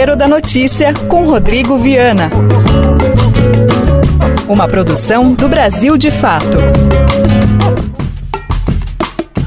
Giro 0.00 0.16
da 0.16 0.26
Notícia 0.26 0.94
com 1.10 1.26
Rodrigo 1.26 1.76
Viana. 1.76 2.30
Uma 4.48 4.66
produção 4.66 5.34
do 5.34 5.46
Brasil 5.46 5.98
de 5.98 6.10
Fato. 6.10 6.56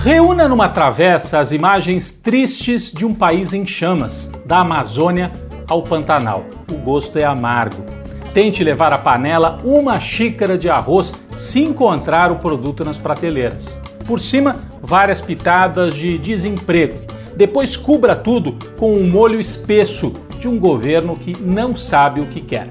Reúna 0.04 0.48
numa 0.48 0.70
travessa 0.70 1.40
as 1.40 1.52
imagens 1.52 2.12
tristes 2.12 2.92
de 2.92 3.04
um 3.04 3.16
país 3.16 3.52
em 3.52 3.66
chamas, 3.66 4.32
da 4.46 4.60
Amazônia 4.60 5.32
ao 5.68 5.82
Pantanal. 5.82 6.46
O 6.72 6.76
gosto 6.76 7.18
é 7.18 7.24
amargo. 7.24 7.84
Tente 8.32 8.64
levar 8.64 8.94
à 8.94 9.00
panela 9.00 9.58
uma 9.64 10.00
xícara 10.00 10.56
de 10.56 10.70
arroz 10.70 11.16
se 11.34 11.62
encontrar 11.62 12.32
o 12.32 12.36
produto 12.36 12.86
nas 12.86 13.00
prateleiras. 13.00 13.80
Por 14.06 14.20
cima, 14.20 14.58
várias 14.84 15.20
pitadas 15.20 15.96
de 15.96 16.20
desemprego. 16.20 17.12
Depois 17.36 17.76
cubra 17.76 18.16
tudo 18.16 18.56
com 18.78 18.94
um 18.94 19.10
molho 19.10 19.40
espesso 19.40 20.14
de 20.44 20.50
um 20.50 20.60
governo 20.60 21.16
que 21.16 21.42
não 21.42 21.74
sabe 21.74 22.20
o 22.20 22.26
que 22.26 22.42
quer. 22.42 22.68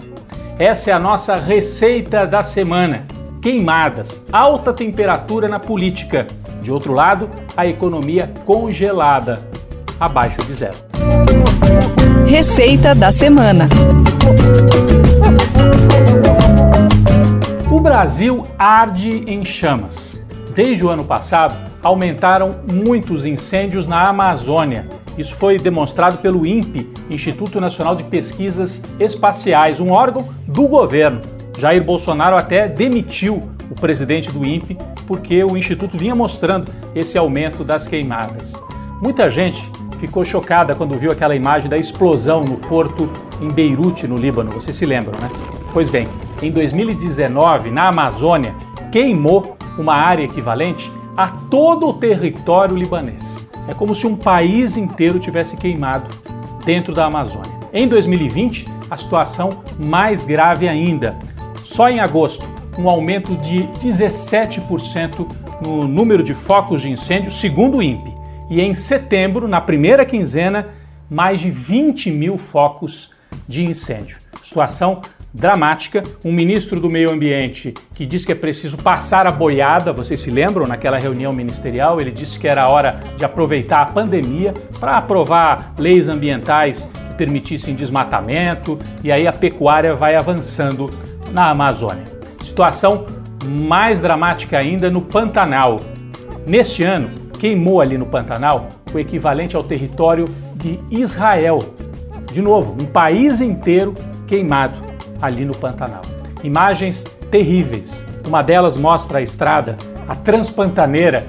Essa 0.59 0.91
é 0.91 0.93
a 0.93 0.99
nossa 0.99 1.37
receita 1.37 2.27
da 2.27 2.43
semana. 2.43 3.07
Queimadas, 3.41 4.27
alta 4.31 4.75
temperatura 4.75 5.49
na 5.49 5.59
política. 5.59 6.27
De 6.61 6.71
outro 6.71 6.93
lado, 6.93 7.31
a 7.57 7.67
economia 7.67 8.31
congelada, 8.45 9.49
abaixo 9.99 10.45
de 10.45 10.53
zero. 10.53 10.77
Receita 12.27 12.95
da 12.95 13.11
semana. 13.11 13.71
O 17.71 17.81
Brasil 17.81 18.47
arde 18.59 19.25
em 19.27 19.47
chamas. 19.47 20.23
Desde 20.55 20.85
o 20.85 20.91
ano 20.91 21.05
passado, 21.05 21.57
aumentaram 21.83 22.57
muitos 22.71 23.25
incêndios 23.25 23.87
na 23.87 24.11
Amazônia. 24.11 24.87
Isso 25.17 25.37
foi 25.37 25.59
demonstrado 25.59 26.19
pelo 26.19 26.47
INPE, 26.47 26.89
Instituto 27.11 27.61
Nacional 27.61 27.95
de 27.95 28.05
Pesquisas 28.05 28.83
Espaciais, 28.99 29.81
um 29.81 29.91
órgão 29.91 30.29
do 30.47 30.67
governo. 30.67 31.21
Jair 31.59 31.85
Bolsonaro 31.85 32.37
até 32.37 32.67
demitiu 32.67 33.43
o 33.71 33.75
presidente 33.75 34.31
do 34.31 34.45
INPE 34.45 34.79
porque 35.07 35.45
o 35.45 35.57
instituto 35.57 35.97
vinha 35.97 36.15
mostrando 36.15 36.73
esse 36.95 37.19
aumento 37.19 37.63
das 37.63 37.87
queimadas. 37.87 38.63
Muita 39.01 39.29
gente 39.29 39.71
ficou 39.99 40.25
chocada 40.25 40.75
quando 40.75 40.99
viu 40.99 41.13
aquela 41.13 41.37
imagem 41.37 41.69
da 41.69 41.77
explosão 41.77 42.45
no 42.45 42.57
porto 42.57 43.11
em 43.41 43.49
Beirute, 43.49 44.09
no 44.09 44.17
Líbano. 44.17 44.51
Vocês 44.51 44.75
se 44.75 44.87
lembram, 44.87 45.19
né? 45.21 45.31
Pois 45.73 45.89
bem, 45.89 46.09
em 46.41 46.51
2019, 46.51 47.71
na 47.71 47.89
Amazônia, 47.89 48.55
queimou 48.91 49.57
uma 49.79 49.95
área 49.95 50.25
equivalente 50.25 50.91
a 51.17 51.29
todo 51.29 51.89
o 51.89 51.93
território 51.95 52.77
libanês. 52.77 53.52
É 53.69 53.75
como 53.75 53.95
se 53.95 54.07
um 54.07 54.17
país 54.17 54.77
inteiro 54.77 55.19
tivesse 55.19 55.57
queimado 55.57 56.09
dentro 56.65 56.93
da 56.93 57.07
Amazônia. 57.07 57.53
Em 57.73 57.89
2020, 57.89 58.69
a 58.91 58.97
situação 58.97 59.63
mais 59.79 60.25
grave 60.25 60.69
ainda. 60.69 61.17
Só 61.61 61.89
em 61.89 62.01
agosto, 62.01 62.49
um 62.79 62.89
aumento 62.89 63.37
de 63.37 63.63
17% 63.79 65.27
no 65.63 65.87
número 65.87 66.23
de 66.23 66.35
focos 66.35 66.83
de 66.83 66.91
incêndio, 66.91 67.31
segundo 67.31 67.79
o 67.79 67.83
INPE. 67.83 68.13
E 68.51 68.61
em 68.61 68.75
setembro, 68.75 69.49
na 69.49 69.61
primeira 69.61 70.05
quinzena, 70.05 70.69
mais 71.09 71.41
de 71.41 71.51
20 71.51 72.11
mil 72.11 72.37
focos 72.37 73.13
de 73.47 73.65
incêndio. 73.65 74.19
Situação 74.43 75.01
dramática. 75.33 76.03
Um 76.25 76.33
ministro 76.33 76.79
do 76.79 76.91
Meio 76.91 77.11
Ambiente 77.11 77.73
que 77.95 78.05
disse 78.05 78.27
que 78.27 78.33
é 78.33 78.35
preciso 78.35 78.77
passar 78.79 79.27
a 79.27 79.31
boiada, 79.31 79.93
vocês 79.93 80.21
se 80.21 80.31
lembram 80.31 80.67
naquela 80.67 80.99
reunião 80.99 81.33
ministerial? 81.33 82.01
Ele 82.01 82.11
disse 82.11 82.39
que 82.39 82.47
era 82.47 82.69
hora 82.69 83.01
de 83.17 83.25
aproveitar 83.25 83.83
a 83.83 83.87
pandemia 83.87 84.53
para 84.79 84.99
aprovar 84.99 85.75
leis 85.79 86.09
ambientais 86.09 86.89
que 87.09 87.15
permitissem 87.15 87.75
desmatamento 87.75 88.79
e 89.03 89.11
aí 89.11 89.27
a 89.27 89.33
pecuária 89.33 89.95
vai 89.95 90.15
avançando 90.15 90.93
na 91.33 91.49
Amazônia. 91.49 92.05
Situação 92.43 93.07
mais 93.45 94.01
dramática 94.01 94.59
ainda 94.59 94.91
no 94.91 95.01
Pantanal. 95.01 95.81
Neste 96.47 96.83
ano, 96.83 97.09
queimou 97.39 97.81
ali 97.81 97.97
no 97.97 98.07
Pantanal 98.07 98.69
o 98.93 98.99
equivalente 98.99 99.57
ao 99.57 99.65
território 99.65 100.27
de 100.55 100.79
Israel. 100.91 101.59
De 102.31 102.43
novo, 102.43 102.77
um 102.81 102.87
país 102.87 103.41
inteiro 103.41 103.95
queimado 104.27 104.92
ali 105.23 105.45
no 105.45 105.57
Pantanal. 105.57 106.03
Imagens 106.43 107.05
terríveis. 107.31 108.05
Uma 108.27 108.43
delas 108.43 108.77
mostra 108.77 109.19
a 109.19 109.23
estrada, 109.23 109.77
a 110.09 110.17
transpantaneira, 110.17 111.27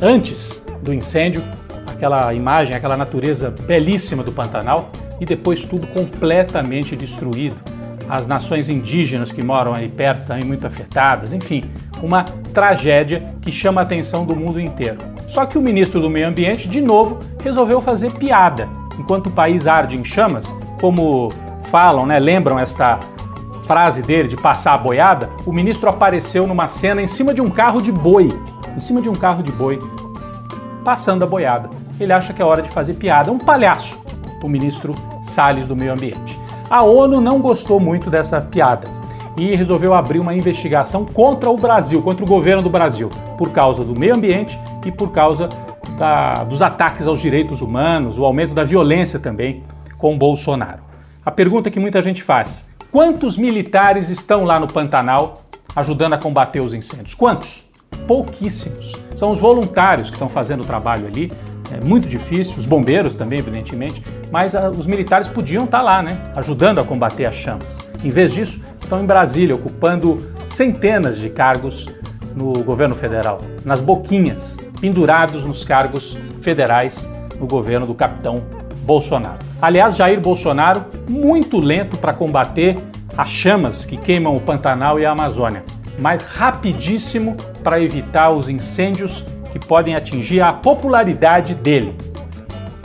antes 0.00 0.62
do 0.82 0.92
incêndio, 0.92 1.42
aquela 1.86 2.34
imagem, 2.34 2.76
aquela 2.76 2.96
natureza 2.96 3.50
belíssima 3.50 4.24
do 4.24 4.32
Pantanal, 4.32 4.90
e 5.20 5.24
depois 5.24 5.64
tudo 5.64 5.86
completamente 5.86 6.96
destruído. 6.96 7.56
As 8.08 8.26
nações 8.26 8.68
indígenas 8.68 9.30
que 9.30 9.42
moram 9.42 9.72
aí 9.72 9.88
perto 9.88 10.26
também 10.26 10.44
muito 10.44 10.66
afetadas, 10.66 11.32
enfim, 11.32 11.64
uma 12.02 12.24
tragédia 12.52 13.34
que 13.40 13.52
chama 13.52 13.80
a 13.80 13.84
atenção 13.84 14.26
do 14.26 14.34
mundo 14.34 14.60
inteiro. 14.60 14.98
Só 15.28 15.46
que 15.46 15.56
o 15.56 15.62
ministro 15.62 16.00
do 16.00 16.10
Meio 16.10 16.28
Ambiente, 16.28 16.68
de 16.68 16.80
novo, 16.80 17.20
resolveu 17.42 17.80
fazer 17.80 18.10
piada. 18.12 18.68
Enquanto 18.98 19.28
o 19.28 19.30
país 19.30 19.66
arde 19.66 19.96
em 19.96 20.04
chamas, 20.04 20.54
como 20.80 21.32
falam, 21.62 22.04
né, 22.04 22.18
lembram 22.18 22.58
esta 22.58 22.98
frase 23.72 24.02
dele 24.02 24.28
de 24.28 24.36
passar 24.36 24.74
a 24.74 24.78
boiada, 24.78 25.30
o 25.46 25.52
ministro 25.52 25.88
apareceu 25.88 26.46
numa 26.46 26.68
cena 26.68 27.00
em 27.00 27.06
cima 27.06 27.32
de 27.32 27.40
um 27.40 27.48
carro 27.48 27.80
de 27.80 27.90
boi, 27.90 28.30
em 28.76 28.78
cima 28.78 29.00
de 29.00 29.08
um 29.08 29.14
carro 29.14 29.42
de 29.42 29.50
boi, 29.50 29.78
passando 30.84 31.22
a 31.22 31.26
boiada. 31.26 31.70
Ele 31.98 32.12
acha 32.12 32.34
que 32.34 32.42
é 32.42 32.44
hora 32.44 32.60
de 32.60 32.68
fazer 32.68 32.92
piada, 32.94 33.30
é 33.30 33.32
um 33.32 33.38
palhaço, 33.38 33.98
o 34.44 34.46
ministro 34.46 34.94
Salles 35.22 35.66
do 35.66 35.74
Meio 35.74 35.90
Ambiente. 35.90 36.38
A 36.68 36.84
ONU 36.84 37.18
não 37.18 37.40
gostou 37.40 37.80
muito 37.80 38.10
dessa 38.10 38.42
piada 38.42 38.86
e 39.38 39.54
resolveu 39.54 39.94
abrir 39.94 40.18
uma 40.18 40.34
investigação 40.34 41.06
contra 41.06 41.48
o 41.48 41.56
Brasil, 41.56 42.02
contra 42.02 42.22
o 42.22 42.28
governo 42.28 42.62
do 42.62 42.68
Brasil, 42.68 43.08
por 43.38 43.52
causa 43.52 43.82
do 43.82 43.98
meio 43.98 44.14
ambiente 44.14 44.60
e 44.84 44.92
por 44.92 45.12
causa 45.12 45.48
da, 45.96 46.44
dos 46.44 46.60
ataques 46.60 47.06
aos 47.06 47.22
direitos 47.22 47.62
humanos, 47.62 48.18
o 48.18 48.24
aumento 48.26 48.52
da 48.52 48.64
violência 48.64 49.18
também 49.18 49.62
com 49.96 50.18
Bolsonaro. 50.18 50.92
A 51.24 51.30
pergunta 51.30 51.70
que 51.70 51.78
muita 51.78 52.02
gente 52.02 52.20
faz: 52.20 52.68
quantos 52.92 53.38
militares 53.38 54.10
estão 54.10 54.44
lá 54.44 54.60
no 54.60 54.68
Pantanal 54.68 55.42
ajudando 55.74 56.12
a 56.12 56.18
combater 56.18 56.60
os 56.60 56.74
incêndios? 56.74 57.14
Quantos? 57.14 57.66
Pouquíssimos. 58.06 58.92
São 59.14 59.30
os 59.30 59.40
voluntários 59.40 60.10
que 60.10 60.16
estão 60.16 60.28
fazendo 60.28 60.60
o 60.60 60.66
trabalho 60.66 61.06
ali. 61.06 61.32
É 61.72 61.82
muito 61.82 62.06
difícil, 62.06 62.58
os 62.58 62.66
bombeiros 62.66 63.16
também, 63.16 63.38
evidentemente, 63.38 64.04
mas 64.30 64.54
a, 64.54 64.66
ah, 64.66 64.70
os 64.70 64.86
militares 64.86 65.26
podiam 65.26 65.64
estar 65.64 65.80
lá, 65.80 66.02
né, 66.02 66.18
ajudando 66.36 66.80
a 66.80 66.84
combater 66.84 67.24
as 67.24 67.34
chamas. 67.34 67.78
Em 68.04 68.10
vez 68.10 68.34
disso, 68.34 68.62
estão 68.78 69.00
em 69.00 69.06
Brasília, 69.06 69.54
ocupando 69.54 70.30
centenas 70.46 71.16
de 71.16 71.30
cargos 71.30 71.88
no 72.36 72.62
governo 72.62 72.94
federal, 72.94 73.40
nas 73.64 73.80
boquinhas, 73.80 74.58
pendurados 74.82 75.46
nos 75.46 75.64
cargos 75.64 76.18
federais 76.42 77.08
no 77.40 77.46
governo 77.46 77.86
do 77.86 77.94
capitão 77.94 78.42
Bolsonaro. 78.82 79.38
Aliás, 79.60 79.96
Jair 79.96 80.20
Bolsonaro, 80.20 80.84
muito 81.08 81.58
lento 81.58 81.96
para 81.96 82.12
combater 82.12 82.76
as 83.16 83.28
chamas 83.28 83.84
que 83.84 83.96
queimam 83.96 84.36
o 84.36 84.40
Pantanal 84.40 84.98
e 84.98 85.06
a 85.06 85.12
Amazônia, 85.12 85.64
mas 85.98 86.22
rapidíssimo 86.22 87.36
para 87.62 87.80
evitar 87.80 88.30
os 88.30 88.48
incêndios 88.48 89.24
que 89.52 89.58
podem 89.58 89.94
atingir 89.94 90.40
a 90.40 90.52
popularidade 90.52 91.54
dele. 91.54 91.94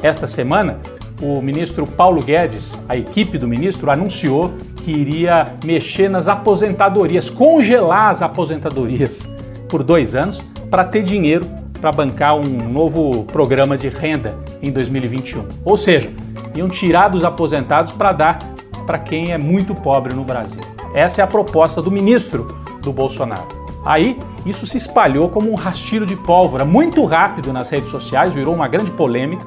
Esta 0.03 0.27
semana, 0.27 0.79
o 1.21 1.41
ministro 1.41 1.87
Paulo 1.87 2.21
Guedes, 2.21 2.79
a 2.87 2.95
equipe 2.95 3.37
do 3.37 3.47
ministro, 3.47 3.89
anunciou 3.89 4.53
que 4.83 4.91
iria 4.91 5.53
mexer 5.63 6.09
nas 6.09 6.27
aposentadorias, 6.27 7.29
congelar 7.29 8.09
as 8.09 8.21
aposentadorias 8.21 9.33
por 9.67 9.83
dois 9.83 10.15
anos 10.15 10.45
para 10.69 10.83
ter 10.83 11.03
dinheiro 11.03 11.47
para 11.77 11.91
bancar 11.91 12.35
um 12.35 12.69
novo 12.69 13.23
programa 13.25 13.77
de 13.77 13.89
renda 13.89 14.35
em 14.61 14.71
2021. 14.71 15.47
Ou 15.63 15.77
seja, 15.77 16.11
iam 16.55 16.67
tirar 16.67 17.09
dos 17.09 17.23
aposentados 17.23 17.91
para 17.91 18.11
dar 18.11 18.39
para 18.85 18.97
quem 18.97 19.31
é 19.31 19.37
muito 19.37 19.75
pobre 19.75 20.13
no 20.13 20.23
Brasil. 20.23 20.61
Essa 20.93 21.21
é 21.21 21.23
a 21.23 21.27
proposta 21.27 21.81
do 21.81 21.91
ministro 21.91 22.55
do 22.81 22.91
Bolsonaro. 22.91 23.47
Aí, 23.85 24.19
isso 24.45 24.65
se 24.65 24.77
espalhou 24.77 25.29
como 25.29 25.51
um 25.51 25.55
rastilho 25.55 26.05
de 26.05 26.15
pólvora 26.15 26.65
muito 26.65 27.03
rápido 27.05 27.53
nas 27.53 27.69
redes 27.69 27.89
sociais, 27.89 28.33
virou 28.33 28.55
uma 28.55 28.67
grande 28.67 28.91
polêmica. 28.91 29.45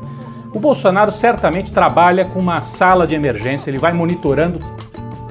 O 0.54 0.58
Bolsonaro 0.58 1.10
certamente 1.10 1.72
trabalha 1.72 2.24
com 2.24 2.38
uma 2.38 2.60
sala 2.62 3.06
de 3.06 3.14
emergência, 3.14 3.70
ele 3.70 3.78
vai 3.78 3.92
monitorando 3.92 4.58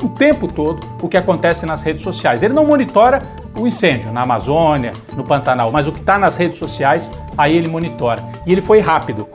o 0.02 0.10
tempo 0.10 0.48
todo 0.48 0.86
o 1.02 1.08
que 1.08 1.18
acontece 1.18 1.66
nas 1.66 1.84
redes 1.84 2.04
sociais. 2.04 2.44
Ele 2.44 2.54
não 2.54 2.66
monitora 2.66 3.22
o 3.62 3.68
incêndio 3.68 4.12
na 4.12 4.22
Amazônia, 4.22 4.92
no 5.16 5.24
Pantanal, 5.24 5.72
mas 5.72 5.88
o 5.88 5.92
que 5.92 6.00
está 6.00 6.18
nas 6.18 6.38
redes 6.38 6.58
sociais, 6.58 7.12
aí 7.38 7.56
ele 7.56 7.68
monitora. 7.68 8.24
E 8.46 8.52
ele 8.52 8.62
foi 8.62 8.80
rápido. 8.80 9.28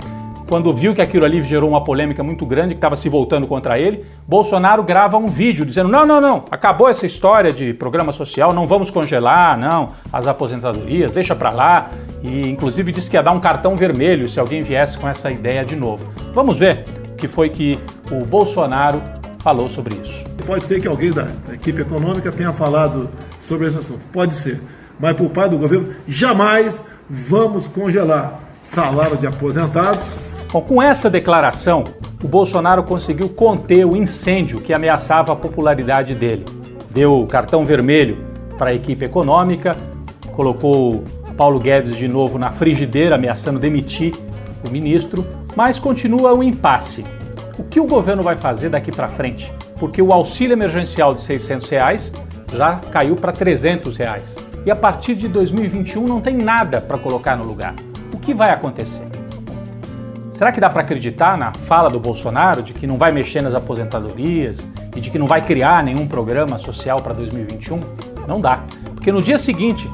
Quando 0.49 0.73
viu 0.75 0.95
que 0.95 1.01
aquilo 1.01 1.25
ali 1.25 1.41
gerou 1.43 1.71
uma 1.71 1.83
polêmica 1.83 2.23
muito 2.23 2.45
grande, 2.45 2.75
que 2.75 2.79
estava 2.79 2.97
se 2.97 3.09
voltando 3.09 3.47
contra 3.47 3.79
ele, 3.79 4.05
Bolsonaro 4.29 4.83
grava 4.83 5.17
um 5.17 5.27
vídeo 5.27 5.65
dizendo: 5.65 5.89
não, 5.89 6.05
não, 6.05 6.21
não, 6.21 6.45
acabou 6.51 6.89
essa 6.89 7.07
história 7.07 7.53
de 7.53 7.73
programa 7.73 8.13
social, 8.13 8.53
não 8.53 8.67
vamos 8.67 8.91
congelar, 8.91 9.59
não, 9.59 9.93
as 10.13 10.27
aposentadorias, 10.27 11.13
deixa 11.13 11.35
para 11.35 11.51
lá. 11.51 11.91
E 12.23 12.49
inclusive 12.49 12.93
disse 12.93 13.09
que 13.09 13.17
ia 13.17 13.23
dar 13.23 13.33
um 13.33 13.41
cartão 13.41 13.75
vermelho 13.75 14.29
se 14.29 14.39
alguém 14.39 14.63
viesse 14.63 14.99
com 14.99 15.09
essa 15.09 15.31
ideia 15.31 15.65
de 15.65 15.77
novo. 15.77 16.07
Vamos 16.35 16.61
ver 16.61 16.85
o 17.13 17.17
que 17.17 17.27
foi 17.27 17.49
que 17.49 17.79
o 18.11 18.25
Bolsonaro 18.27 19.01
falou 19.39 19.69
sobre 19.69 19.95
isso. 19.97 20.25
Pode 20.47 20.65
ser 20.65 20.81
que 20.81 20.89
alguém 20.89 21.11
da 21.11 21.27
equipe 21.53 21.81
econômica 21.81 22.31
tenha 22.31 22.53
falado 22.53 23.09
sobre 23.49 23.69
esse 23.69 23.79
assunto, 23.79 24.01
pode 24.13 24.35
ser. 24.35 24.61
Mas 24.99 25.17
por 25.17 25.29
parte 25.31 25.51
do 25.51 25.59
governo, 25.59 25.95
jamais 26.07 26.81
vamos 27.09 27.67
congelar 27.69 28.41
salário 28.63 29.17
de 29.17 29.27
aposentados. 29.27 30.01
Bom, 30.53 30.61
com 30.63 30.83
essa 30.83 31.11
declaração, 31.11 31.85
o 32.23 32.29
Bolsonaro 32.29 32.85
conseguiu 32.85 33.29
conter 33.29 33.85
o 33.85 33.97
incêndio 33.97 34.61
que 34.61 34.73
ameaçava 34.73 35.33
a 35.33 35.37
popularidade 35.37 36.15
dele. 36.15 36.45
Deu 36.91 37.27
cartão 37.27 37.65
vermelho 37.65 38.19
para 38.57 38.71
a 38.71 38.75
equipe 38.75 39.05
econômica, 39.05 39.77
colocou 40.33 41.05
Paulo 41.37 41.59
Guedes 41.59 41.97
de 41.97 42.07
novo 42.07 42.39
na 42.39 42.53
frigideira, 42.53 43.17
ameaçando 43.17 43.59
demitir 43.59 44.15
o 44.65 44.71
ministro, 44.71 45.27
mas 45.57 45.79
continua 45.79 46.33
o 46.33 46.43
impasse. 46.43 47.05
O 47.59 47.65
que 47.65 47.81
o 47.81 47.87
governo 47.87 48.23
vai 48.23 48.37
fazer 48.37 48.69
daqui 48.69 48.91
para 48.91 49.09
frente? 49.09 49.53
Porque 49.79 50.01
o 50.01 50.13
auxílio 50.13 50.55
emergencial 50.55 51.15
de 51.15 51.21
600 51.21 51.69
reais 51.69 52.13
já 52.53 52.77
caiu 52.77 53.17
para 53.17 53.33
300 53.33 53.97
reais. 53.97 54.37
E 54.65 54.71
a 54.71 54.77
partir 54.77 55.15
de 55.15 55.29
2021 55.29 56.07
não 56.07 56.21
tem 56.21 56.37
nada 56.37 56.81
para 56.81 56.99
colocar 56.99 57.37
no 57.37 57.45
lugar. 57.45 57.75
O 58.13 58.19
que 58.19 58.33
vai 58.33 58.51
acontecer? 58.51 59.07
Será 60.31 60.51
que 60.51 60.61
dá 60.61 60.69
para 60.69 60.83
acreditar 60.83 61.39
na 61.39 61.53
fala 61.53 61.89
do 61.89 62.01
Bolsonaro 62.01 62.63
de 62.63 62.75
que 62.75 62.87
não 62.87 62.99
vai 62.99 63.13
mexer 63.13 63.41
nas 63.41 63.55
aposentadorias 63.55 64.69
e 64.97 65.01
de 65.01 65.11
que 65.11 65.19
não 65.19 65.27
vai 65.27 65.41
criar 65.41 65.85
nenhum 65.85 66.09
programa 66.09 66.59
social 66.59 67.01
para 67.01 67.13
2021? 67.15 67.79
Não 68.27 68.41
dá. 68.41 68.65
Porque 68.95 69.13
no 69.13 69.23
dia 69.23 69.39
seguinte 69.39 69.89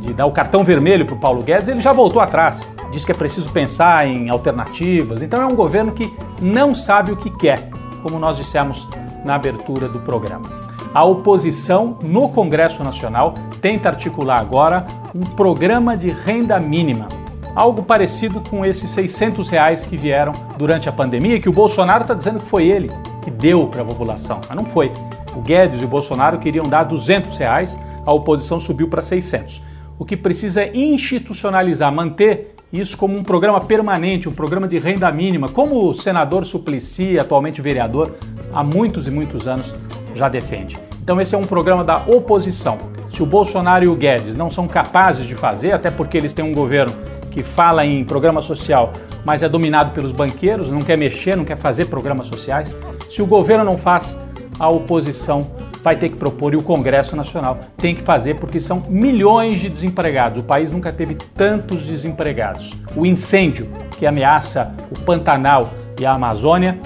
de 0.00 0.14
dar 0.14 0.26
o 0.26 0.32
cartão 0.32 0.62
vermelho 0.62 1.04
para 1.04 1.14
o 1.14 1.18
Paulo 1.18 1.42
Guedes, 1.42 1.68
ele 1.68 1.80
já 1.80 1.92
voltou 1.92 2.22
atrás. 2.22 2.70
Diz 2.92 3.04
que 3.04 3.12
é 3.12 3.14
preciso 3.14 3.50
pensar 3.50 4.06
em 4.06 4.30
alternativas. 4.30 5.22
Então 5.22 5.42
é 5.42 5.46
um 5.46 5.54
governo 5.54 5.92
que 5.92 6.12
não 6.40 6.74
sabe 6.74 7.12
o 7.12 7.16
que 7.16 7.30
quer, 7.30 7.70
como 8.02 8.18
nós 8.18 8.36
dissemos 8.36 8.88
na 9.24 9.34
abertura 9.34 9.88
do 9.88 9.98
programa. 10.00 10.69
A 10.92 11.04
oposição 11.04 11.98
no 12.02 12.28
Congresso 12.28 12.82
Nacional 12.82 13.34
tenta 13.60 13.88
articular 13.88 14.40
agora 14.40 14.86
um 15.14 15.20
programa 15.20 15.96
de 15.96 16.10
renda 16.10 16.58
mínima, 16.58 17.08
algo 17.54 17.84
parecido 17.84 18.40
com 18.40 18.64
esses 18.64 18.90
600 18.90 19.48
reais 19.50 19.84
que 19.84 19.96
vieram 19.96 20.32
durante 20.58 20.88
a 20.88 20.92
pandemia 20.92 21.36
e 21.36 21.40
que 21.40 21.48
o 21.48 21.52
Bolsonaro 21.52 22.02
está 22.02 22.12
dizendo 22.12 22.40
que 22.40 22.46
foi 22.46 22.66
ele 22.66 22.90
que 23.22 23.30
deu 23.30 23.68
para 23.68 23.82
a 23.82 23.84
população, 23.84 24.40
mas 24.48 24.56
não 24.56 24.64
foi. 24.64 24.90
O 25.36 25.40
Guedes 25.40 25.80
e 25.80 25.84
o 25.84 25.88
Bolsonaro 25.88 26.40
queriam 26.40 26.66
dar 26.66 26.82
200 26.82 27.38
reais, 27.38 27.78
a 28.04 28.12
oposição 28.12 28.58
subiu 28.58 28.88
para 28.88 29.00
600. 29.00 29.62
O 29.96 30.04
que 30.04 30.16
precisa 30.16 30.62
é 30.62 30.76
institucionalizar, 30.76 31.92
manter 31.92 32.56
isso 32.72 32.96
como 32.96 33.16
um 33.16 33.22
programa 33.22 33.60
permanente, 33.60 34.28
um 34.28 34.32
programa 34.32 34.66
de 34.66 34.78
renda 34.78 35.10
mínima, 35.12 35.48
como 35.48 35.88
o 35.88 35.94
senador 35.94 36.44
Suplicy, 36.44 37.16
atualmente 37.16 37.62
vereador, 37.62 38.16
há 38.52 38.64
muitos 38.64 39.06
e 39.06 39.10
muitos 39.10 39.46
anos 39.46 39.74
já 40.14 40.28
defende. 40.28 40.78
Então 41.02 41.20
esse 41.20 41.34
é 41.34 41.38
um 41.38 41.44
programa 41.44 41.82
da 41.82 42.04
oposição. 42.06 42.78
Se 43.08 43.22
o 43.22 43.26
Bolsonaro 43.26 43.84
e 43.84 43.88
o 43.88 43.96
Guedes 43.96 44.36
não 44.36 44.48
são 44.48 44.68
capazes 44.68 45.26
de 45.26 45.34
fazer, 45.34 45.72
até 45.72 45.90
porque 45.90 46.16
eles 46.16 46.32
têm 46.32 46.44
um 46.44 46.52
governo 46.52 46.94
que 47.30 47.42
fala 47.42 47.84
em 47.84 48.04
programa 48.04 48.40
social, 48.40 48.92
mas 49.24 49.42
é 49.42 49.48
dominado 49.48 49.92
pelos 49.92 50.12
banqueiros, 50.12 50.70
não 50.70 50.82
quer 50.82 50.96
mexer, 50.96 51.36
não 51.36 51.44
quer 51.44 51.56
fazer 51.56 51.86
programas 51.86 52.26
sociais. 52.26 52.76
Se 53.08 53.22
o 53.22 53.26
governo 53.26 53.64
não 53.64 53.76
faz, 53.76 54.18
a 54.58 54.68
oposição 54.68 55.50
vai 55.82 55.96
ter 55.96 56.10
que 56.10 56.16
propor 56.16 56.52
e 56.52 56.56
o 56.56 56.62
Congresso 56.62 57.16
Nacional 57.16 57.58
tem 57.76 57.94
que 57.94 58.02
fazer 58.02 58.34
porque 58.34 58.60
são 58.60 58.82
milhões 58.88 59.60
de 59.60 59.68
desempregados. 59.68 60.38
O 60.38 60.42
país 60.42 60.70
nunca 60.70 60.92
teve 60.92 61.14
tantos 61.14 61.84
desempregados. 61.84 62.76
O 62.94 63.06
incêndio 63.06 63.68
que 63.98 64.06
ameaça 64.06 64.74
o 64.90 65.00
Pantanal 65.00 65.70
e 65.98 66.04
a 66.04 66.12
Amazônia 66.12 66.78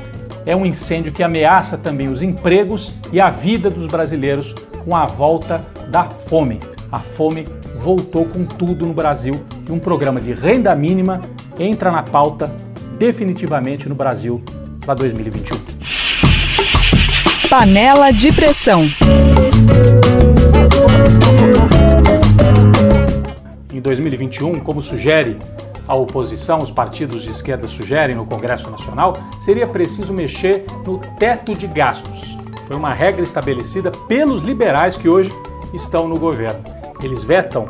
é 0.46 0.54
um 0.54 0.66
incêndio 0.66 1.12
que 1.12 1.22
ameaça 1.22 1.78
também 1.78 2.08
os 2.08 2.22
empregos 2.22 2.94
e 3.12 3.20
a 3.20 3.30
vida 3.30 3.70
dos 3.70 3.86
brasileiros 3.86 4.54
com 4.84 4.94
a 4.94 5.06
volta 5.06 5.62
da 5.90 6.04
fome. 6.04 6.60
A 6.92 6.98
fome 6.98 7.46
voltou 7.76 8.26
com 8.26 8.44
tudo 8.44 8.86
no 8.86 8.92
Brasil 8.92 9.42
e 9.68 9.72
um 9.72 9.78
programa 9.78 10.20
de 10.20 10.32
renda 10.32 10.74
mínima 10.74 11.20
entra 11.58 11.90
na 11.90 12.02
pauta 12.02 12.50
definitivamente 12.98 13.88
no 13.88 13.94
Brasil 13.94 14.42
para 14.84 14.94
2021. 14.94 15.58
Panela 17.48 18.10
de 18.10 18.32
pressão. 18.32 18.82
Em 23.72 23.80
2021, 23.80 24.60
como 24.60 24.82
sugere 24.82 25.38
a 25.86 25.94
oposição, 25.94 26.62
os 26.62 26.70
partidos 26.70 27.22
de 27.22 27.30
esquerda 27.30 27.68
sugerem 27.68 28.16
no 28.16 28.26
Congresso 28.26 28.70
Nacional, 28.70 29.16
seria 29.38 29.66
preciso 29.66 30.12
mexer 30.12 30.64
no 30.86 30.98
teto 31.18 31.54
de 31.54 31.66
gastos. 31.66 32.38
Foi 32.64 32.76
uma 32.76 32.94
regra 32.94 33.22
estabelecida 33.22 33.90
pelos 34.08 34.42
liberais 34.42 34.96
que 34.96 35.08
hoje 35.08 35.32
estão 35.72 36.08
no 36.08 36.18
governo. 36.18 36.62
Eles 37.02 37.22
vetam 37.22 37.66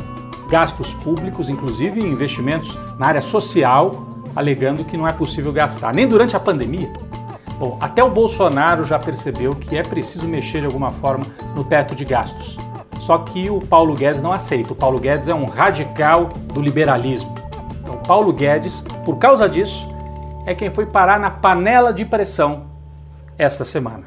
gastos 0.48 0.94
públicos, 0.94 1.48
inclusive 1.48 2.00
investimentos 2.00 2.78
na 2.98 3.06
área 3.06 3.20
social, 3.20 4.06
alegando 4.36 4.84
que 4.84 4.96
não 4.96 5.08
é 5.08 5.12
possível 5.12 5.52
gastar, 5.52 5.92
nem 5.92 6.06
durante 6.06 6.36
a 6.36 6.40
pandemia. 6.40 6.92
Bom, 7.58 7.78
até 7.80 8.02
o 8.02 8.10
Bolsonaro 8.10 8.84
já 8.84 8.98
percebeu 8.98 9.54
que 9.54 9.76
é 9.76 9.82
preciso 9.82 10.28
mexer 10.28 10.60
de 10.60 10.66
alguma 10.66 10.90
forma 10.90 11.24
no 11.54 11.64
teto 11.64 11.94
de 11.94 12.04
gastos. 12.04 12.58
Só 13.00 13.18
que 13.18 13.50
o 13.50 13.60
Paulo 13.60 13.94
Guedes 13.94 14.22
não 14.22 14.32
aceita. 14.32 14.72
O 14.72 14.76
Paulo 14.76 14.98
Guedes 14.98 15.28
é 15.28 15.34
um 15.34 15.44
radical 15.44 16.28
do 16.52 16.60
liberalismo. 16.60 17.33
Paulo 18.06 18.32
Guedes, 18.32 18.82
por 19.04 19.18
causa 19.18 19.48
disso, 19.48 19.88
é 20.46 20.54
quem 20.54 20.70
foi 20.70 20.86
parar 20.86 21.18
na 21.18 21.30
panela 21.30 21.92
de 21.92 22.04
pressão 22.04 22.66
esta 23.38 23.64
semana. 23.64 24.04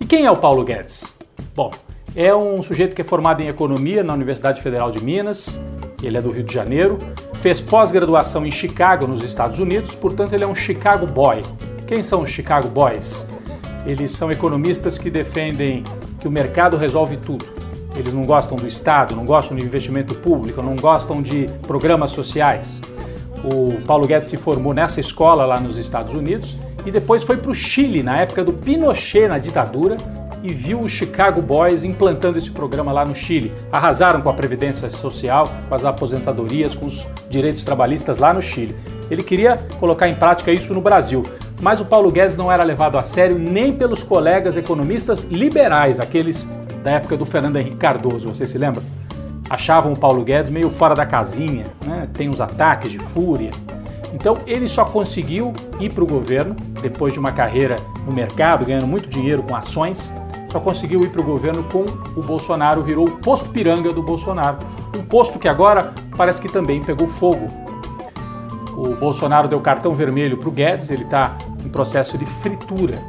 E 0.00 0.06
quem 0.06 0.24
é 0.24 0.30
o 0.30 0.36
Paulo 0.36 0.64
Guedes? 0.64 1.18
Bom, 1.54 1.70
é 2.14 2.34
um 2.34 2.62
sujeito 2.62 2.94
que 2.94 3.02
é 3.02 3.04
formado 3.04 3.42
em 3.42 3.48
economia 3.48 4.02
na 4.02 4.14
Universidade 4.14 4.62
Federal 4.62 4.90
de 4.90 5.02
Minas, 5.02 5.60
ele 6.02 6.16
é 6.16 6.22
do 6.22 6.30
Rio 6.30 6.44
de 6.44 6.54
Janeiro, 6.54 6.98
fez 7.34 7.60
pós-graduação 7.60 8.46
em 8.46 8.50
Chicago, 8.50 9.06
nos 9.06 9.22
Estados 9.22 9.58
Unidos, 9.58 9.94
portanto, 9.94 10.32
ele 10.32 10.44
é 10.44 10.46
um 10.46 10.54
Chicago 10.54 11.06
Boy. 11.06 11.42
Quem 11.86 12.02
são 12.02 12.22
os 12.22 12.30
Chicago 12.30 12.68
Boys? 12.68 13.26
Eles 13.86 14.12
são 14.12 14.30
economistas 14.30 14.98
que 14.98 15.10
defendem 15.10 15.82
que 16.20 16.28
o 16.28 16.30
mercado 16.30 16.76
resolve 16.76 17.16
tudo. 17.16 17.57
Eles 17.94 18.12
não 18.12 18.24
gostam 18.24 18.56
do 18.56 18.66
Estado, 18.66 19.14
não 19.16 19.24
gostam 19.24 19.56
de 19.56 19.64
investimento 19.64 20.14
público, 20.14 20.62
não 20.62 20.76
gostam 20.76 21.22
de 21.22 21.48
programas 21.66 22.10
sociais. 22.10 22.80
O 23.44 23.80
Paulo 23.86 24.06
Guedes 24.06 24.28
se 24.28 24.36
formou 24.36 24.74
nessa 24.74 25.00
escola 25.00 25.44
lá 25.44 25.60
nos 25.60 25.76
Estados 25.76 26.14
Unidos 26.14 26.56
e 26.84 26.90
depois 26.90 27.24
foi 27.24 27.36
para 27.36 27.50
o 27.50 27.54
Chile, 27.54 28.02
na 28.02 28.20
época 28.20 28.44
do 28.44 28.52
Pinochet 28.52 29.28
na 29.28 29.38
ditadura, 29.38 29.96
e 30.42 30.52
viu 30.52 30.80
os 30.80 30.92
Chicago 30.92 31.42
Boys 31.42 31.84
implantando 31.84 32.38
esse 32.38 32.50
programa 32.50 32.92
lá 32.92 33.04
no 33.04 33.14
Chile. 33.14 33.52
Arrasaram 33.72 34.20
com 34.20 34.28
a 34.28 34.34
previdência 34.34 34.88
social, 34.88 35.50
com 35.68 35.74
as 35.74 35.84
aposentadorias, 35.84 36.74
com 36.74 36.86
os 36.86 37.06
direitos 37.28 37.64
trabalhistas 37.64 38.18
lá 38.18 38.32
no 38.32 38.42
Chile. 38.42 38.74
Ele 39.10 39.22
queria 39.22 39.56
colocar 39.80 40.08
em 40.08 40.14
prática 40.14 40.52
isso 40.52 40.74
no 40.74 40.80
Brasil, 40.80 41.24
mas 41.60 41.80
o 41.80 41.84
Paulo 41.84 42.10
Guedes 42.10 42.36
não 42.36 42.52
era 42.52 42.62
levado 42.62 42.98
a 42.98 43.02
sério 43.02 43.38
nem 43.38 43.72
pelos 43.72 44.02
colegas 44.02 44.56
economistas 44.56 45.24
liberais, 45.24 45.98
aqueles 45.98 46.48
da 46.82 46.92
época 46.92 47.16
do 47.16 47.24
Fernando 47.24 47.56
Henrique 47.56 47.76
Cardoso, 47.76 48.28
você 48.28 48.46
se 48.46 48.58
lembra? 48.58 48.82
achavam 49.48 49.92
o 49.92 49.96
Paulo 49.96 50.22
Guedes 50.22 50.50
meio 50.50 50.68
fora 50.68 50.94
da 50.94 51.06
casinha, 51.06 51.66
né? 51.84 52.08
tem 52.12 52.28
uns 52.28 52.40
ataques 52.40 52.90
de 52.90 52.98
fúria. 52.98 53.50
Então 54.12 54.38
ele 54.46 54.68
só 54.68 54.84
conseguiu 54.84 55.52
ir 55.80 55.92
para 55.92 56.04
o 56.04 56.06
governo, 56.06 56.56
depois 56.80 57.12
de 57.12 57.18
uma 57.18 57.32
carreira 57.32 57.76
no 58.06 58.12
mercado, 58.12 58.64
ganhando 58.64 58.86
muito 58.86 59.08
dinheiro 59.08 59.42
com 59.42 59.54
ações, 59.54 60.12
só 60.50 60.58
conseguiu 60.58 61.02
ir 61.02 61.10
para 61.10 61.20
o 61.20 61.24
governo 61.24 61.62
com 61.64 61.84
o 62.16 62.22
Bolsonaro, 62.22 62.82
virou 62.82 63.06
o 63.06 63.10
posto 63.18 63.50
piranga 63.50 63.92
do 63.92 64.02
Bolsonaro. 64.02 64.58
Um 64.96 65.04
posto 65.04 65.38
que 65.38 65.46
agora 65.46 65.92
parece 66.16 66.40
que 66.40 66.48
também 66.48 66.82
pegou 66.82 67.06
fogo. 67.06 67.48
O 68.74 68.94
Bolsonaro 68.94 69.46
deu 69.46 69.60
cartão 69.60 69.94
vermelho 69.94 70.38
para 70.38 70.48
o 70.48 70.52
Guedes, 70.52 70.90
ele 70.90 71.04
está 71.04 71.36
em 71.64 71.68
processo 71.68 72.16
de 72.16 72.24
fritura 72.24 73.02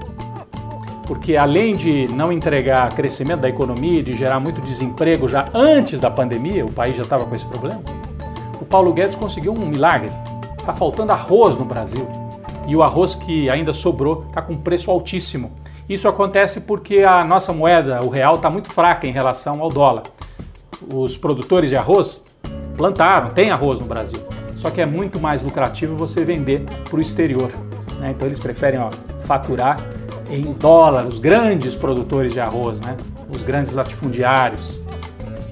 porque 1.09 1.35
além 1.35 1.75
de 1.75 2.07
não 2.07 2.31
entregar 2.31 2.93
crescimento 2.93 3.39
da 3.39 3.49
economia 3.49 3.99
e 3.99 4.03
de 4.03 4.13
gerar 4.13 4.39
muito 4.39 4.61
desemprego 4.61 5.27
já 5.27 5.49
antes 5.55 5.99
da 5.99 6.07
pandemia, 6.07 6.63
o 6.63 6.71
país 6.71 6.95
já 6.95 7.01
estava 7.01 7.25
com 7.25 7.33
esse 7.33 7.47
problema, 7.47 7.81
o 8.61 8.63
Paulo 8.63 8.93
Guedes 8.93 9.15
conseguiu 9.15 9.51
um 9.53 9.65
milagre. 9.65 10.11
Está 10.59 10.71
faltando 10.71 11.11
arroz 11.11 11.57
no 11.57 11.65
Brasil 11.65 12.07
e 12.67 12.75
o 12.75 12.83
arroz 12.83 13.15
que 13.15 13.49
ainda 13.49 13.73
sobrou 13.73 14.25
está 14.27 14.39
com 14.39 14.55
preço 14.55 14.91
altíssimo. 14.91 15.51
Isso 15.89 16.07
acontece 16.07 16.61
porque 16.61 16.99
a 16.99 17.23
nossa 17.23 17.51
moeda, 17.51 18.03
o 18.03 18.09
real, 18.09 18.35
está 18.35 18.51
muito 18.51 18.71
fraca 18.71 19.07
em 19.07 19.11
relação 19.11 19.63
ao 19.63 19.69
dólar. 19.71 20.03
Os 20.93 21.17
produtores 21.17 21.71
de 21.71 21.75
arroz 21.75 22.23
plantaram, 22.77 23.31
tem 23.31 23.49
arroz 23.49 23.79
no 23.79 23.87
Brasil, 23.87 24.19
só 24.55 24.69
que 24.69 24.79
é 24.79 24.85
muito 24.85 25.19
mais 25.19 25.41
lucrativo 25.41 25.95
você 25.95 26.23
vender 26.23 26.65
para 26.87 26.99
o 26.99 27.01
exterior. 27.01 27.49
Né? 27.99 28.11
Então 28.11 28.27
eles 28.27 28.39
preferem 28.39 28.79
ó, 28.79 28.91
faturar 29.25 29.98
em 30.29 30.53
dólar, 30.53 31.05
os 31.05 31.19
grandes 31.19 31.75
produtores 31.75 32.33
de 32.33 32.39
arroz, 32.39 32.81
né? 32.81 32.95
os 33.29 33.43
grandes 33.43 33.73
latifundiários. 33.73 34.79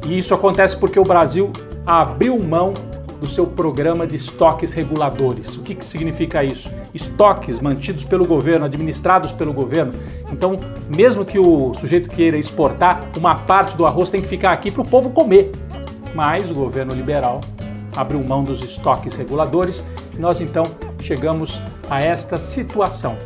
E 0.05 0.17
isso 0.17 0.33
acontece 0.33 0.77
porque 0.77 0.99
o 0.99 1.03
Brasil 1.03 1.51
abriu 1.85 2.37
mão 2.39 2.73
do 3.19 3.27
seu 3.27 3.47
programa 3.47 4.05
de 4.05 4.15
estoques 4.15 4.73
reguladores. 4.73 5.57
O 5.57 5.63
que, 5.63 5.73
que 5.73 5.83
significa 5.83 6.43
isso? 6.43 6.71
Estoques 6.93 7.59
mantidos 7.59 8.03
pelo 8.03 8.25
governo, 8.25 8.65
administrados 8.65 9.33
pelo 9.33 9.53
governo. 9.53 9.93
Então, 10.31 10.59
mesmo 10.87 11.25
que 11.25 11.39
o 11.39 11.73
sujeito 11.73 12.09
queira 12.09 12.37
exportar, 12.37 13.09
uma 13.17 13.35
parte 13.35 13.75
do 13.75 13.85
arroz 13.85 14.09
tem 14.09 14.21
que 14.21 14.27
ficar 14.27 14.51
aqui 14.51 14.69
para 14.69 14.81
o 14.81 14.87
povo 14.87 15.09
comer. 15.09 15.51
Mas 16.13 16.49
o 16.49 16.53
governo 16.53 16.93
liberal 16.93 17.41
abriu 17.95 18.23
mão 18.23 18.43
dos 18.43 18.63
estoques 18.63 19.15
reguladores 19.15 19.85
e 20.15 20.19
nós 20.19 20.39
então 20.39 20.63
chegamos 21.01 21.59
a 21.89 21.99
esta 22.01 22.37
situação. 22.37 23.17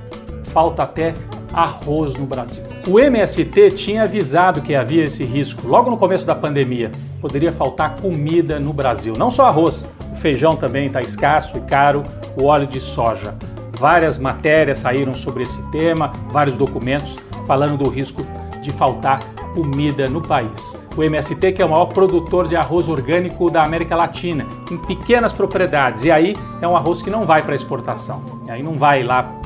Falta 0.45 0.83
até 0.83 1.13
arroz 1.53 2.15
no 2.15 2.25
Brasil. 2.25 2.63
O 2.87 2.99
MST 2.99 3.71
tinha 3.71 4.03
avisado 4.03 4.61
que 4.61 4.75
havia 4.75 5.03
esse 5.03 5.23
risco 5.23 5.67
logo 5.67 5.89
no 5.89 5.97
começo 5.97 6.25
da 6.25 6.35
pandemia. 6.35 6.91
Poderia 7.19 7.51
faltar 7.51 7.95
comida 7.95 8.59
no 8.59 8.73
Brasil. 8.73 9.13
Não 9.17 9.29
só 9.29 9.45
arroz, 9.47 9.85
o 10.11 10.15
feijão 10.15 10.55
também 10.55 10.87
está 10.87 11.01
escasso 11.01 11.57
e 11.57 11.61
caro, 11.61 12.03
o 12.35 12.45
óleo 12.45 12.67
de 12.67 12.79
soja. 12.79 13.35
Várias 13.77 14.17
matérias 14.17 14.79
saíram 14.79 15.13
sobre 15.13 15.43
esse 15.43 15.61
tema, 15.71 16.11
vários 16.29 16.57
documentos 16.57 17.17
falando 17.47 17.77
do 17.77 17.89
risco 17.89 18.25
de 18.61 18.71
faltar 18.71 19.19
comida 19.53 20.07
no 20.07 20.21
país. 20.21 20.79
O 20.95 21.03
MST, 21.03 21.51
que 21.51 21.61
é 21.61 21.65
o 21.65 21.69
maior 21.69 21.87
produtor 21.87 22.47
de 22.47 22.55
arroz 22.55 22.87
orgânico 22.87 23.49
da 23.49 23.63
América 23.63 23.95
Latina, 23.95 24.45
em 24.69 24.77
pequenas 24.77 25.33
propriedades, 25.33 26.03
e 26.03 26.11
aí 26.11 26.35
é 26.61 26.67
um 26.67 26.77
arroz 26.77 27.01
que 27.01 27.09
não 27.09 27.25
vai 27.25 27.41
para 27.41 27.55
exportação, 27.55 28.21
e 28.45 28.51
aí 28.51 28.63
não 28.63 28.73
vai 28.73 29.03
lá 29.03 29.40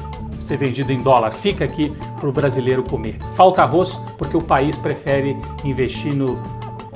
ser 0.45 0.57
vendido 0.57 0.93
em 0.93 1.01
dólar, 1.01 1.31
fica 1.31 1.65
aqui 1.65 1.91
para 2.19 2.29
o 2.29 2.31
brasileiro 2.31 2.83
comer. 2.83 3.17
Falta 3.33 3.63
arroz 3.63 3.97
porque 4.17 4.37
o 4.37 4.41
país 4.41 4.77
prefere 4.77 5.35
investir 5.63 6.13
no 6.13 6.39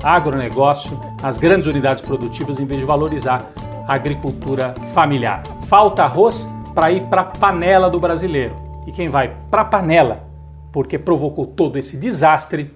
agronegócio, 0.03 0.99
nas 1.21 1.37
grandes 1.37 1.67
unidades 1.67 2.01
produtivas, 2.01 2.59
em 2.59 2.65
vez 2.65 2.79
de 2.79 2.85
valorizar 2.85 3.51
a 3.87 3.95
agricultura 3.95 4.73
familiar. 4.93 5.43
Falta 5.65 6.03
arroz 6.03 6.47
para 6.75 6.91
ir 6.91 7.03
para 7.05 7.21
a 7.21 7.25
panela 7.25 7.89
do 7.89 7.99
brasileiro. 7.99 8.55
E 8.85 8.91
quem 8.91 9.09
vai 9.09 9.35
para 9.49 9.63
a 9.63 9.65
panela, 9.65 10.27
porque 10.71 10.97
provocou 10.97 11.45
todo 11.45 11.77
esse 11.77 11.97
desastre, 11.97 12.71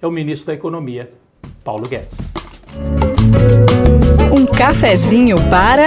é 0.00 0.06
o 0.06 0.10
ministro 0.10 0.48
da 0.48 0.54
Economia, 0.54 1.10
Paulo 1.64 1.88
Guedes. 1.88 2.30
Um 4.30 4.46
cafezinho 4.46 5.36
para. 5.48 5.86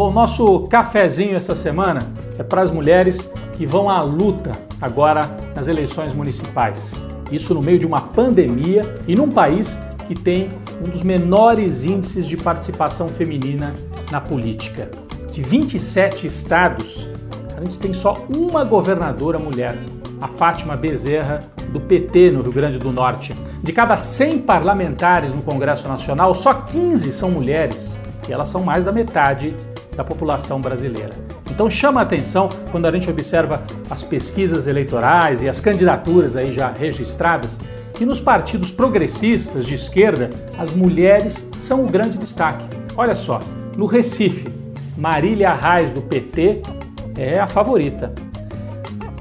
Bom, 0.00 0.10
nosso 0.10 0.60
cafezinho 0.60 1.36
essa 1.36 1.54
semana 1.54 2.10
é 2.38 2.42
para 2.42 2.62
as 2.62 2.70
mulheres 2.70 3.30
que 3.52 3.66
vão 3.66 3.90
à 3.90 4.00
luta 4.00 4.52
agora 4.80 5.30
nas 5.54 5.68
eleições 5.68 6.14
municipais. 6.14 7.04
Isso 7.30 7.52
no 7.52 7.60
meio 7.60 7.78
de 7.78 7.86
uma 7.86 8.00
pandemia 8.00 8.96
e 9.06 9.14
num 9.14 9.30
país 9.30 9.78
que 10.08 10.14
tem 10.14 10.52
um 10.82 10.88
dos 10.88 11.02
menores 11.02 11.84
índices 11.84 12.26
de 12.26 12.34
participação 12.34 13.10
feminina 13.10 13.74
na 14.10 14.22
política. 14.22 14.90
De 15.30 15.42
27 15.42 16.26
estados, 16.26 17.06
a 17.54 17.60
gente 17.60 17.78
tem 17.78 17.92
só 17.92 18.24
uma 18.34 18.64
governadora 18.64 19.38
mulher, 19.38 19.78
a 20.18 20.28
Fátima 20.28 20.78
Bezerra, 20.78 21.40
do 21.74 21.78
PT 21.78 22.30
no 22.30 22.40
Rio 22.40 22.52
Grande 22.52 22.78
do 22.78 22.90
Norte. 22.90 23.36
De 23.62 23.70
cada 23.70 23.98
100 23.98 24.38
parlamentares 24.38 25.34
no 25.34 25.42
Congresso 25.42 25.86
Nacional, 25.86 26.32
só 26.32 26.54
15 26.54 27.12
são 27.12 27.30
mulheres, 27.30 27.94
e 28.26 28.32
elas 28.32 28.48
são 28.48 28.62
mais 28.62 28.82
da 28.82 28.92
metade 28.92 29.54
da 30.00 30.04
população 30.04 30.62
brasileira. 30.62 31.12
Então 31.50 31.68
chama 31.68 32.00
a 32.00 32.04
atenção 32.04 32.48
quando 32.70 32.86
a 32.86 32.90
gente 32.92 33.10
observa 33.10 33.62
as 33.90 34.02
pesquisas 34.02 34.66
eleitorais 34.66 35.42
e 35.42 35.48
as 35.48 35.60
candidaturas 35.60 36.36
aí 36.36 36.50
já 36.50 36.70
registradas, 36.70 37.60
que 37.92 38.06
nos 38.06 38.18
partidos 38.18 38.72
progressistas 38.72 39.66
de 39.66 39.74
esquerda 39.74 40.30
as 40.58 40.72
mulheres 40.72 41.46
são 41.54 41.84
o 41.84 41.86
grande 41.86 42.16
destaque. 42.16 42.64
Olha 42.96 43.14
só, 43.14 43.42
no 43.76 43.84
Recife, 43.84 44.48
Marília 44.96 45.52
Reis 45.52 45.92
do 45.92 46.00
PT 46.00 46.62
é 47.14 47.38
a 47.38 47.46
favorita. 47.46 48.14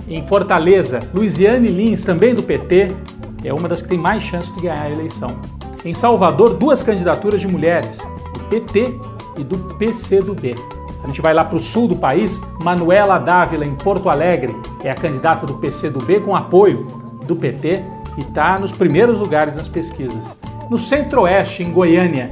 Em 0.08 0.26
Fortaleza, 0.26 1.04
Luiziane 1.14 1.68
Lins, 1.68 2.04
também 2.06 2.34
do 2.34 2.42
PT, 2.42 2.96
é 3.44 3.54
uma 3.54 3.68
das 3.68 3.82
que 3.82 3.90
tem 3.90 3.98
mais 3.98 4.24
chance 4.24 4.56
de 4.56 4.62
ganhar 4.62 4.84
a 4.84 4.90
eleição. 4.90 5.42
Em 5.84 5.94
Salvador, 5.94 6.54
duas 6.54 6.82
candidaturas 6.82 7.42
de 7.42 7.50
mulheres, 7.50 7.98
do 8.34 8.40
PT 8.46 9.19
e 9.40 9.44
do 9.44 9.58
PCdoB. 9.76 10.56
A 11.04 11.08
gente 11.08 11.22
vai 11.22 11.34
lá 11.34 11.46
para 11.46 11.56
o 11.56 11.60
sul 11.60 11.88
do 11.88 11.96
país, 11.96 12.42
Manuela 12.60 13.18
Dávila, 13.18 13.66
em 13.66 13.74
Porto 13.74 14.10
Alegre, 14.10 14.56
é 14.84 14.92
a 14.92 14.96
candidata 14.96 15.46
do 15.46 15.56
PCdoB 15.56 16.22
com 16.22 16.36
apoio 16.36 16.86
do 17.26 17.36
PT 17.36 17.84
e 18.18 18.22
está 18.22 18.60
nos 18.60 18.72
primeiros 18.72 19.20
lugares 19.20 19.56
nas 19.56 19.68
pesquisas. 19.68 20.42
No 20.70 20.78
centro-oeste, 20.78 21.64
em 21.64 21.72
Goiânia, 21.72 22.30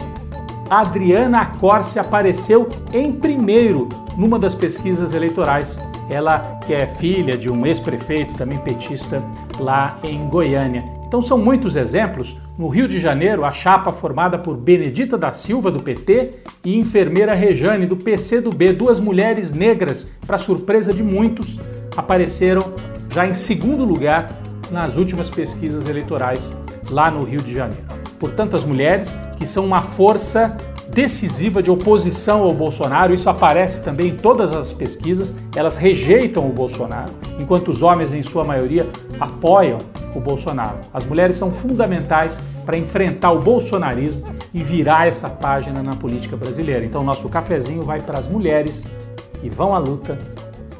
Adriana 0.69 1.45
Corse 1.45 1.97
apareceu 1.97 2.69
em 2.91 3.11
primeiro 3.11 3.87
numa 4.17 4.37
das 4.37 4.53
pesquisas 4.53 5.13
eleitorais. 5.13 5.79
Ela 6.09 6.59
que 6.65 6.73
é 6.73 6.85
filha 6.85 7.37
de 7.37 7.49
um 7.49 7.65
ex-prefeito, 7.65 8.33
também 8.33 8.57
petista, 8.57 9.23
lá 9.59 9.97
em 10.03 10.27
Goiânia. 10.27 10.96
Então 11.07 11.21
são 11.21 11.37
muitos 11.37 11.77
exemplos. 11.77 12.37
No 12.57 12.67
Rio 12.67 12.87
de 12.87 12.99
Janeiro, 12.99 13.45
a 13.45 13.51
chapa 13.51 13.93
formada 13.93 14.37
por 14.37 14.57
Benedita 14.57 15.17
da 15.17 15.31
Silva, 15.31 15.71
do 15.71 15.81
PT, 15.81 16.39
e 16.65 16.77
enfermeira 16.77 17.33
Rejane, 17.33 17.85
do 17.85 17.95
PCdoB, 17.95 18.73
duas 18.73 18.99
mulheres 18.99 19.53
negras, 19.53 20.11
para 20.25 20.37
surpresa 20.37 20.93
de 20.93 21.01
muitos, 21.01 21.59
apareceram 21.95 22.73
já 23.09 23.25
em 23.25 23.33
segundo 23.33 23.85
lugar 23.85 24.37
nas 24.69 24.97
últimas 24.97 25.29
pesquisas 25.29 25.87
eleitorais 25.87 26.53
lá 26.89 27.09
no 27.09 27.23
Rio 27.23 27.41
de 27.41 27.53
Janeiro. 27.53 27.85
Portanto, 28.19 28.57
as 28.57 28.65
mulheres, 28.65 29.17
que 29.37 29.45
são 29.45 29.65
uma 29.65 29.83
força 29.83 30.57
decisiva 30.89 31.61
de 31.61 31.69
oposição 31.69 32.41
ao 32.41 32.53
Bolsonaro. 32.53 33.13
Isso 33.13 33.29
aparece 33.29 33.83
também 33.83 34.09
em 34.09 34.15
todas 34.15 34.51
as 34.51 34.73
pesquisas. 34.73 35.35
Elas 35.55 35.77
rejeitam 35.77 36.47
o 36.49 36.51
Bolsonaro, 36.51 37.11
enquanto 37.39 37.69
os 37.69 37.81
homens, 37.81 38.13
em 38.13 38.23
sua 38.23 38.43
maioria, 38.43 38.89
apoiam 39.19 39.77
o 40.15 40.19
Bolsonaro. 40.19 40.77
As 40.93 41.05
mulheres 41.05 41.35
são 41.35 41.51
fundamentais 41.51 42.41
para 42.65 42.77
enfrentar 42.77 43.31
o 43.31 43.39
bolsonarismo 43.39 44.23
e 44.53 44.63
virar 44.63 45.07
essa 45.07 45.29
página 45.29 45.81
na 45.83 45.95
política 45.95 46.35
brasileira. 46.35 46.85
Então, 46.85 47.03
nosso 47.03 47.29
cafezinho 47.29 47.83
vai 47.83 48.01
para 48.01 48.19
as 48.19 48.27
mulheres 48.27 48.85
que 49.39 49.49
vão 49.49 49.73
à 49.73 49.77
luta 49.77 50.17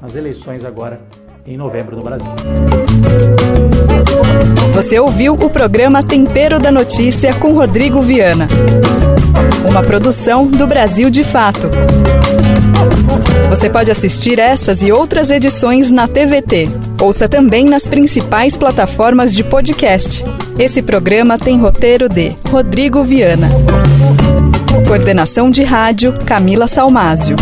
nas 0.01 0.15
eleições 0.15 0.63
agora 0.63 0.99
em 1.45 1.55
novembro 1.55 1.95
no 1.95 2.03
Brasil. 2.03 2.29
Você 4.73 4.99
ouviu 4.99 5.33
o 5.33 5.49
programa 5.49 6.03
Tempero 6.03 6.59
da 6.59 6.71
Notícia 6.71 7.33
com 7.33 7.53
Rodrigo 7.53 8.01
Viana. 8.01 8.47
Uma 9.67 9.81
produção 9.81 10.45
do 10.45 10.67
Brasil 10.67 11.09
de 11.09 11.23
Fato. 11.23 11.69
Você 13.49 13.69
pode 13.69 13.89
assistir 13.89 14.39
essas 14.39 14.83
e 14.83 14.91
outras 14.91 15.31
edições 15.31 15.89
na 15.89 16.07
TVT. 16.07 16.69
Ouça 17.01 17.27
também 17.27 17.65
nas 17.65 17.87
principais 17.87 18.57
plataformas 18.57 19.33
de 19.33 19.43
podcast. 19.43 20.23
Esse 20.59 20.81
programa 20.81 21.37
tem 21.37 21.57
roteiro 21.59 22.07
de 22.07 22.35
Rodrigo 22.49 23.03
Viana. 23.03 23.49
Coordenação 24.87 25.49
de 25.49 25.63
rádio 25.63 26.13
Camila 26.25 26.67
Salmásio. 26.67 27.35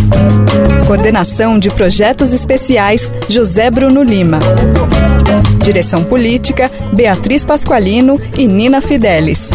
Coordenação 0.87 1.59
de 1.59 1.69
projetos 1.69 2.33
especiais 2.33 3.11
José 3.27 3.69
Bruno 3.69 4.01
Lima. 4.01 4.39
Direção 5.63 6.03
política 6.03 6.71
Beatriz 6.93 7.43
Pasqualino 7.43 8.19
e 8.37 8.47
Nina 8.47 8.81
Fidelis. 8.81 9.49